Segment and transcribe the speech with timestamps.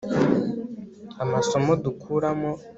[1.23, 2.51] amasomo dukuramo